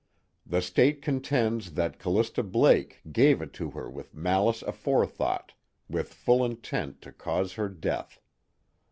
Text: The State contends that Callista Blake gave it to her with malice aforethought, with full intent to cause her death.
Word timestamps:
The 0.47 0.63
State 0.63 1.03
contends 1.03 1.73
that 1.73 1.99
Callista 1.99 2.41
Blake 2.41 3.01
gave 3.11 3.39
it 3.39 3.53
to 3.53 3.69
her 3.69 3.87
with 3.87 4.15
malice 4.15 4.63
aforethought, 4.63 5.51
with 5.87 6.11
full 6.11 6.43
intent 6.43 7.03
to 7.03 7.11
cause 7.11 7.53
her 7.53 7.69
death. 7.69 8.19